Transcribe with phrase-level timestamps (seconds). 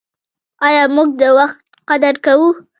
[0.67, 2.49] آیا موږ د وخت قدر کوو؟